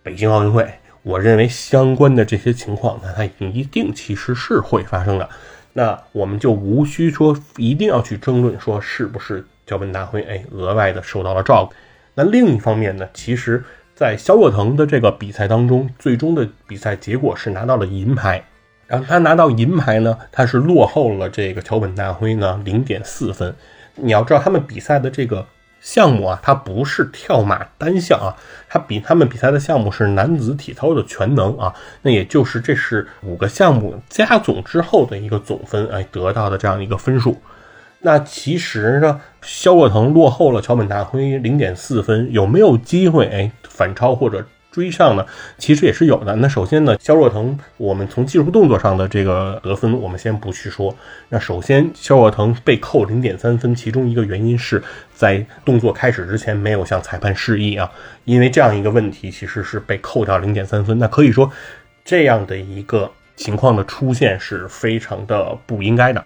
[0.02, 0.68] 北京奥运会，
[1.02, 5.28] 我认为相关的这些情况，那它一定其实是会发生的。
[5.72, 9.44] 那我们就无需说一定要去争论说是不是。
[9.64, 11.72] 桥本大会哎，额外的受到了照顾。
[12.14, 13.62] 那另一方面呢，其实，
[13.94, 18.44] 在肖若腾的这个比赛当中，最终的比赛结果是拿到了银牌。
[18.92, 23.54] 然后他拿到银牌呢，他是落后了这个桥本大辉呢零点四分。
[23.94, 25.46] 你要知道，他们比赛的这个
[25.80, 28.36] 项目啊，它不是跳马单项啊，
[28.68, 31.74] 它比他们比赛的项目是男子体操的全能啊。
[32.02, 37.40] 那也就是这是五个项目加总之后的一个总分，哎，得到的这样一个分数。
[38.00, 45.24] 那其实呢，肖若腾落后了桥本大辉零点四分，有没有机会哎反超或者追上呢？
[45.58, 46.34] 其实也是有的。
[46.36, 50.96] 那首先呢，肖若腾，我们从技术动作上的这个得分，我们先不去说。
[51.28, 54.82] 那首先，肖若腾被扣零点三分，其中一个原因是
[55.14, 57.88] 在动作开始之前没有向裁判示意啊，
[58.24, 60.98] 因为这样一个问题其实是被扣掉零点三分。
[60.98, 61.52] 那可以说，
[62.02, 66.24] 这样的一个情况的出现是非常的不应该的。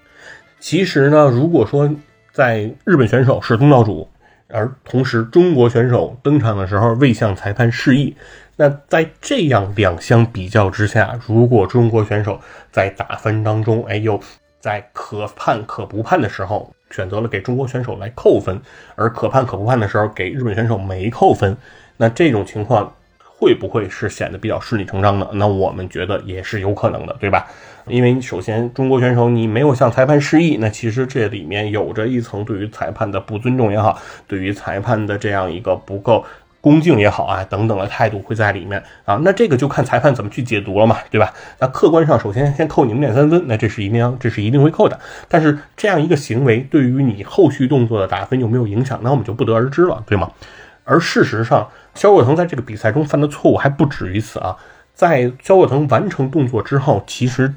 [0.61, 1.92] 其实呢，如果说
[2.32, 4.09] 在日本选手是东道主，
[4.48, 8.16] 而同时中国选手登场的时候未向裁判示意，
[8.56, 14.20] 那在这样两相比较之下，如果中国选手在打分当中，哎，又
[14.61, 18.61] 在可判可不判的时候选择了给中国选手来扣分，
[18.94, 21.56] 而可判可不判的时候给日本选手没扣分，
[21.96, 22.92] 那这种情况。
[23.38, 25.28] 会不会是显得比较顺理成章的？
[25.35, 27.47] 那我们觉得也是有可能的，对吧？
[27.89, 36.24] 因为首先中国选手你没有向裁判示意，那其实这里面有着一层对于裁判的不尊重也好，对于裁判的这样一个不够
[36.61, 39.20] 恭敬也好啊，等等的态度会在里面啊。
[39.22, 41.32] 那这个就看裁判怎么去解读了嘛，对吧？
[41.61, 44.99] 那客观上首先先扣你零点三分，那这是一定这是一定会扣的。
[45.28, 50.30] 但是这样一个行为对于你后续动作的打分有没有影响，那我们就不得而知了，对吗？
[50.82, 54.57] 而事实上，肖若腾在这个比赛中犯的错误还不止于此啊！
[54.95, 57.53] 在肖若腾完成动作之后，其实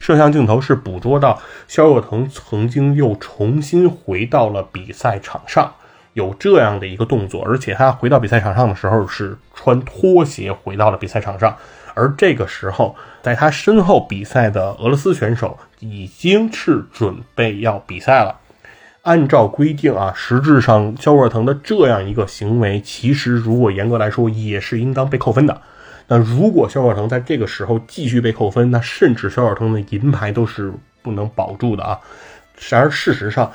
[0.00, 5.72] 摄像镜头是捕捉到肖若腾曾经又重新回到了比赛场上，
[6.14, 11.54] 有这样的一个动作，而且他回到比赛场上的时候是穿拖鞋回到了比赛场上，
[11.94, 18.36] 而这个时候在他身后比赛的俄罗斯选手已经是准备要比赛了。
[19.02, 25.62] 按照规定啊，实质上肖若腾的这样一个行为，其实如果严格来说也是应当被扣分的。
[26.10, 32.00] 那如果肖若腾在这个时候继续被扣分，那甚至肖若腾的银牌都是不能保住的啊。
[32.68, 33.52] 然而事实上，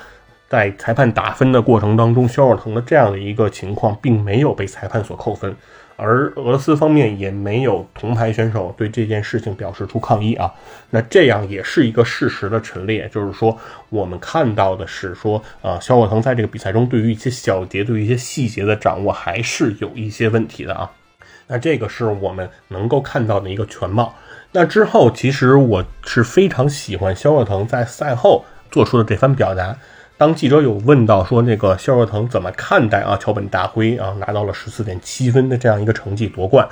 [0.48, 5.54] 在裁判打分的过程当中，肖若腾的这样的一个情况并没有被裁判所扣分。
[5.98, 10.52] 而俄罗斯方面也没有铜牌选手对这件事情表示出抗议啊，
[10.90, 13.56] 那这样也是一个事实的陈列，就是说
[13.90, 20.90] 我们看到的是说，呃，肖若腾在这个比赛中对于一些小节、对于一些细节的掌握还是有一些问题的啊，
[21.46, 24.14] 那这个是我们能够看到的一个全貌。
[24.52, 29.76] 那之后，其实我是非常喜欢肖若腾在赛后做出的这番表达。
[30.18, 36.66] 当记者有问到说那个肖若腾怎么看待啊桥本大辉啊拿到了十四点七分的这样一个成绩夺冠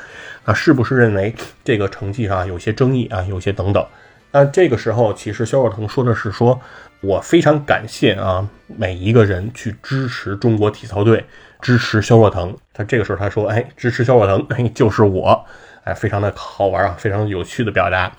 [0.47, 3.87] 啊是不是认为这个成绩上有些争议啊有些等等？
[4.33, 6.59] 那这个时候其实肖若腾说的是说
[7.05, 11.25] 我非常感谢啊每一个人去支持中国体操队
[11.61, 12.57] 支持肖若腾。
[12.73, 15.45] 他这个时候他说哎支持肖若腾 哎就是我
[15.85, 18.13] 哎非常的好玩啊非常有趣的表达。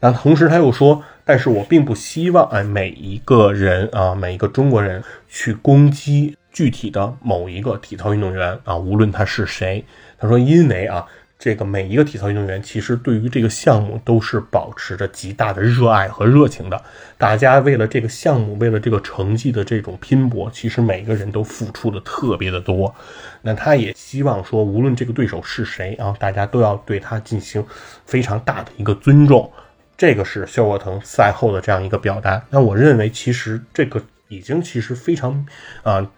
[0.00, 1.02] 那同时他又说。
[1.26, 9.82] 但是我并不希望哎，每一个人啊，每一个中国人去攻击具体的某一个体操运动员啊，无论他是谁。
[10.18, 11.06] 他说，因为啊，
[11.38, 16.82] 这个每一个体操运动员其实对于这个项目都是保持着极大的热爱和热情的。
[17.18, 22.94] 大家为了这个项目，为了这个成绩的这种拼搏，其实每个人都付出的特别的多。
[23.42, 27.62] 那他也希望说，无论这个对手是谁啊，大家都要对他进行
[28.06, 29.50] 非常大的一个尊重。
[29.96, 35.46] 这个是肖若腾赛后的这样一个表达，那我认为其实这个已经其实非常
[35.82, 36.10] 啊，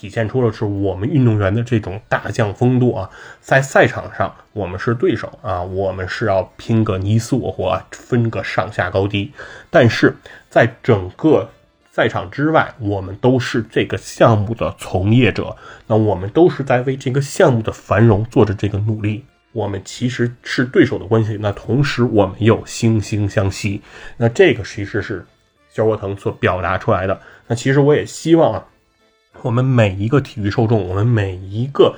[0.00, 3.10] 体现出了是我们运动员的这种大将风度啊，
[3.42, 9.30] 在赛场上我们是对手啊，我们是要拼个你死我活，分个上下高低，
[9.68, 10.16] 但是
[10.48, 11.50] 在整个
[11.92, 15.54] 赛场之外，我们都是这个项目的从业者，
[15.86, 19.26] 那我们都是在为这个项目的繁荣做着这个努力。
[19.52, 23.82] 我们其实是对手的关系，那同时我们又惺惺相惜，
[24.16, 25.26] 那这个其实是
[25.68, 27.20] 肖国腾所表达出来的。
[27.48, 28.64] 那其实我也希望啊，
[29.42, 31.96] 我们每一个体育受众，我们每一个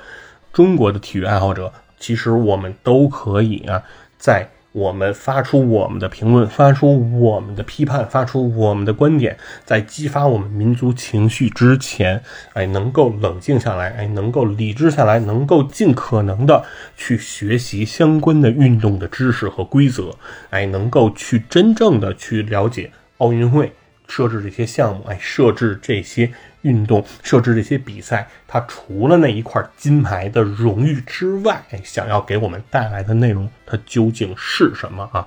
[0.51, 3.83] 中国的体育爱好者，其实我们都可以啊，
[4.17, 4.49] 在。
[4.73, 12.23] 我们发出我们的评论，发出我们的批判，发出我们的观点，在激发我们民族情绪之前，
[12.53, 16.65] 哎，能够冷静下来，哎，能够理智下来，能够尽可能的
[16.97, 20.15] 去学习相关的运动的知识和规则，
[20.49, 23.71] 哎，能够去真正的去了解奥运会。
[24.07, 26.31] 设置这些项目，哎，设置这些
[26.61, 35.25] 运动，设置这些比赛，它除了那一块金牌的荣誉之外，想要给我们带来的内容，它究竟是什么啊？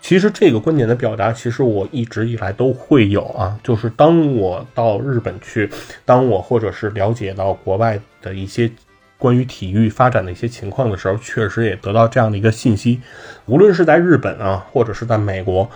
[0.00, 5.68] 其实这个观点的表达，其实我一直以来都会有啊，就是当我到日本去，
[6.04, 8.70] 当我或者是了解到国外的一些
[9.18, 13.00] 关于体育发展的一些情况的时候，确实也得到这样的一个信息，
[13.44, 15.70] 无论是在日本啊，或者是在美国。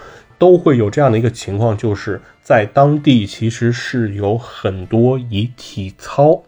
[0.45, 6.43] 都会有这样的一个情况，就是在当地其实是有很多以体操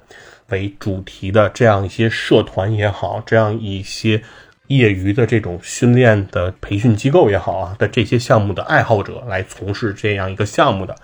[0.50, 4.22] 为主题的这样一些社团也好，这样一些
[4.66, 10.94] 业余的这种训练的培训机构也好啊的这些项目的爱好者来从事这样一个项目的。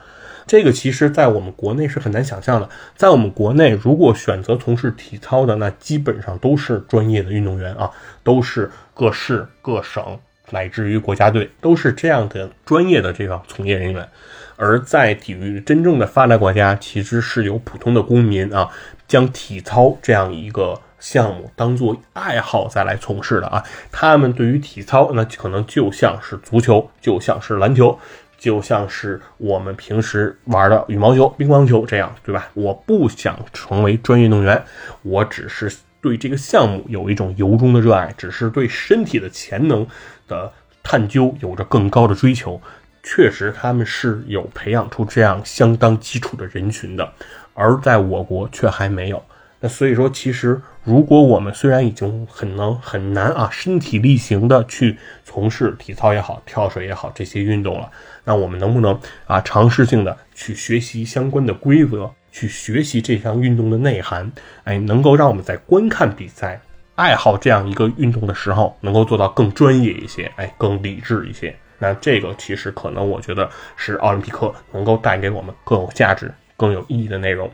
[0.46, 2.68] 这个其实在我们国内是很难想象的。
[2.94, 7.90] 在我们国内，如果选择从事体操的，那基本上都是专业的运动员啊，
[8.22, 10.18] 都是各市各省。
[10.52, 14.08] 乃至于国家队都是这样的专业的这个从业人员，
[14.56, 18.70] 而在体育真正的发达国家，其实是由普通的公民啊，
[19.08, 23.64] 将体操这样一个项目当做爱好再来从事的啊。
[23.90, 27.98] 他们对于体操，那可能就像是足球，就像是篮球，
[28.38, 32.48] 就像是我们平时玩的羽毛球、乒乓球这样，对吧？
[32.54, 34.62] 我不想成为专业运动员，
[35.02, 35.72] 我只是。
[36.02, 39.86] 对这个项目有一种由衷的热爱，只是对身体的潜能
[40.32, 40.52] 的
[40.82, 42.60] 探究有着更高的追求。
[43.02, 47.12] 确实，他们是有培养出这样相当基础的人群的，
[47.52, 49.22] 而在我国却还没有。
[49.60, 57.90] 那所以说，其实如果我们虽然已经很能很难啊，身体力行的去从事体操也好、跳水也好这些运动了，
[58.24, 62.10] 那我们能不能啊，尝试性的去学习相关的规则？
[62.32, 64.32] 去学习这项运动的内涵，
[64.64, 66.60] 哎，能够让我们在观看比赛、
[66.94, 71.54] 爱好这样一个运动的时候，能够做到更专业一些，哎，更理智一些。
[71.78, 77.50] 那这个其实可能，我觉得是奥林匹克能够带给我们更有价值、更有意义的内容。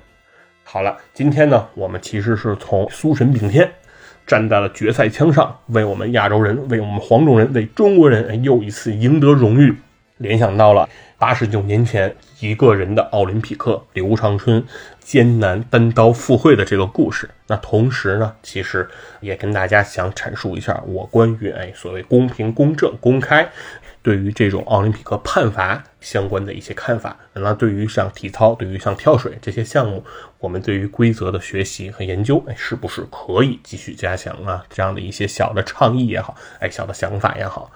[0.64, 3.70] 好了，今天呢，我们其实是从苏神炳天
[4.26, 9.74] 站在了决赛枪上，为我们亚洲人，为我们黄种人，为中国人又一次赢得荣誉，
[10.18, 10.86] 联想到了
[11.18, 14.64] 八十九年前一个人的奥林匹克刘长春
[15.00, 17.28] 艰难单刀赴会的这个故事。
[17.48, 18.88] 那同时呢，其实
[19.20, 23.50] 也跟大家想阐述一下我关于哎所谓公平、公正、公开。
[24.00, 30.02] 对于这种奥林匹克判罚相关的一些看法，那对于像体操、对于像跳水这些项目，
[30.38, 34.64] 我们对于规则的学习和研究，哎，是不是可以继续加强啊？
[34.70, 37.70] 这样的一些小的倡议也好，哎，小的想法也好。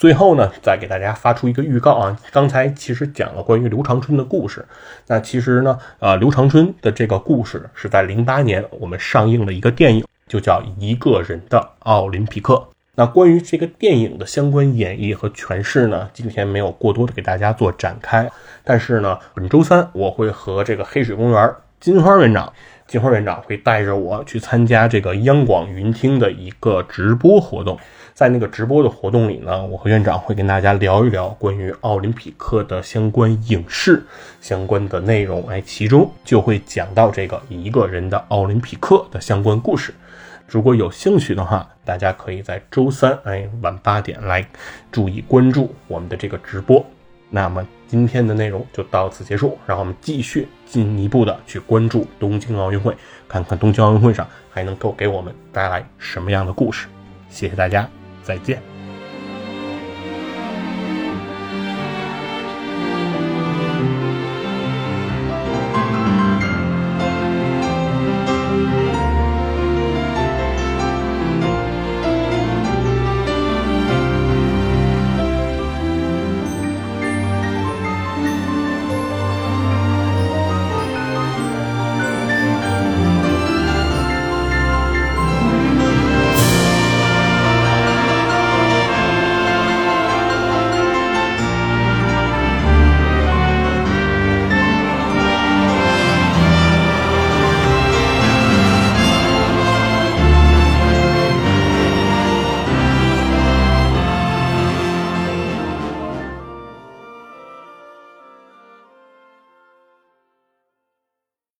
[0.00, 4.64] 最后呢，再给大家发出一个预告啊，刚才其实讲了关于刘长春的故事，
[5.08, 12.54] 那其实呢，呃，刘长春的这个故事是在零八年我们上映了一个电影，就叫《一个人的奥林匹克》。
[12.94, 18.26] 那关于这个电影的相关演绎和诠释呢，今天没有过多的给大家做展开。
[18.64, 22.50] 但是呢，本周三我会和这个黑水公园金花园长，
[22.86, 27.78] 金花园长会带着我去参加这个央广云听的一个直播活动。
[28.20, 34.04] 在那个直播的活动里呢，我和院长会跟大家聊一聊关于奥林匹克的相关影视
[34.42, 35.48] 相关的内容。
[35.48, 39.94] 哎，其中就会讲到这个一个人的奥林匹克的相关故事。
[40.46, 44.46] 如果有兴趣的话，大家可以在周三哎晚八点来
[44.92, 46.84] 注意关注我们的这个直播。
[47.30, 52.94] 那么今天的内容就到此结束，让我们继续进一步的去关注东京奥运会，
[53.26, 56.86] 看看东京奥运会上还能够给我们带来什么样的故事。
[57.30, 57.88] 谢谢大家，
[58.30, 58.69] 再见。